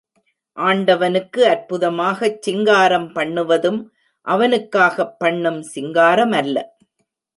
ஆண்டவனுக்கு 0.57 1.41
அற்புதமாகச் 1.47 2.41
சிங்காரம் 2.41 3.07
பண்ணுவதும் 3.11 3.79
அவனுக்காகப் 4.27 5.19
பண்ணும் 5.19 5.61
சிங்காரமல்ல. 5.75 6.57